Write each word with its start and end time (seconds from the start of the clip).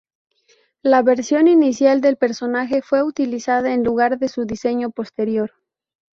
La 0.81 1.03
versión 1.03 1.47
inicial 1.47 2.01
del 2.01 2.17
personaje 2.17 2.81
fue 2.81 3.03
utilizada 3.03 3.71
en 3.71 3.83
lugar 3.83 4.17
de 4.17 4.29
su 4.29 4.45
diseño 4.45 4.89
posterior. 4.89 5.51